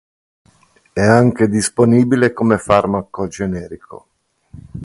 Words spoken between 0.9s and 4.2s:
È anche disponibile come farmaco generico.